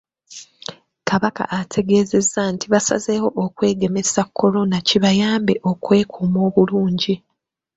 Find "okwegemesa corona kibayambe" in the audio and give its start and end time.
3.43-5.53